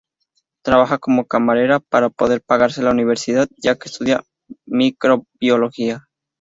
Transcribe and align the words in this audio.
Trabaja 0.63 0.97
como 0.97 1.27
camarera 1.27 1.79
para 1.79 2.09
poder 2.09 2.41
pagarse 2.41 2.81
la 2.81 2.89
universidad, 2.89 3.47
ya 3.61 3.75
que 3.77 3.87
estudia 3.87 4.23
microbiología. 4.65 6.07